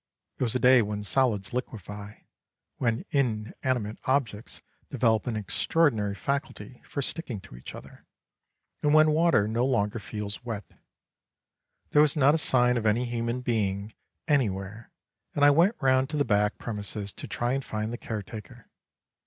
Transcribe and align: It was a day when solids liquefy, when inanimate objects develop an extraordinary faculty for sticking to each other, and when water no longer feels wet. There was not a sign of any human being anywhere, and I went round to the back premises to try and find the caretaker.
It 0.39 0.43
was 0.43 0.55
a 0.55 0.59
day 0.59 0.81
when 0.81 1.03
solids 1.03 1.53
liquefy, 1.53 2.21
when 2.77 3.05
inanimate 3.11 3.99
objects 4.05 4.63
develop 4.89 5.27
an 5.27 5.35
extraordinary 5.35 6.15
faculty 6.15 6.81
for 6.85 7.03
sticking 7.03 7.39
to 7.41 7.55
each 7.55 7.75
other, 7.75 8.07
and 8.81 8.95
when 8.95 9.11
water 9.11 9.47
no 9.47 9.63
longer 9.63 9.99
feels 9.99 10.43
wet. 10.43 10.65
There 11.91 12.01
was 12.01 12.17
not 12.17 12.33
a 12.33 12.39
sign 12.39 12.77
of 12.77 12.87
any 12.87 13.05
human 13.05 13.41
being 13.41 13.93
anywhere, 14.27 14.91
and 15.35 15.45
I 15.45 15.51
went 15.51 15.75
round 15.79 16.09
to 16.09 16.17
the 16.17 16.25
back 16.25 16.57
premises 16.57 17.13
to 17.13 17.27
try 17.27 17.53
and 17.53 17.63
find 17.63 17.93
the 17.93 17.97
caretaker. 17.99 18.71